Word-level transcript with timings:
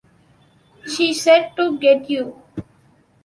She 0.87 1.13
said 1.13 1.51
to 1.57 1.77
get 1.77 2.09
you. 2.09 2.41